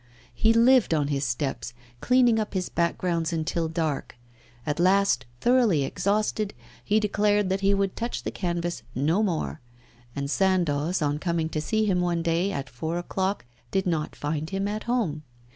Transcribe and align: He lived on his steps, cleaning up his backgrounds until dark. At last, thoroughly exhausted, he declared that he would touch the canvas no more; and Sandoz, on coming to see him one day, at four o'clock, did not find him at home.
He 0.33 0.51
lived 0.51 0.95
on 0.95 1.09
his 1.09 1.23
steps, 1.25 1.75
cleaning 1.99 2.39
up 2.39 2.55
his 2.55 2.69
backgrounds 2.69 3.31
until 3.31 3.67
dark. 3.67 4.15
At 4.65 4.79
last, 4.79 5.27
thoroughly 5.41 5.83
exhausted, 5.83 6.55
he 6.83 6.99
declared 6.99 7.49
that 7.49 7.61
he 7.61 7.75
would 7.75 7.95
touch 7.95 8.23
the 8.23 8.31
canvas 8.31 8.81
no 8.95 9.21
more; 9.21 9.61
and 10.15 10.27
Sandoz, 10.31 11.03
on 11.03 11.19
coming 11.19 11.49
to 11.49 11.61
see 11.61 11.85
him 11.85 12.01
one 12.01 12.23
day, 12.23 12.51
at 12.51 12.67
four 12.67 12.97
o'clock, 12.97 13.45
did 13.69 13.85
not 13.85 14.15
find 14.15 14.49
him 14.49 14.67
at 14.67 14.85
home. 14.85 15.21